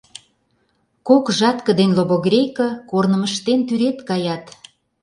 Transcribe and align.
Кок 1.07 1.25
жатке 1.37 1.71
ден 1.79 1.91
лобогрейке, 1.97 2.67
корным 2.89 3.21
ыштен, 3.27 3.59
тӱред 3.67 3.97
каят. 4.09 4.45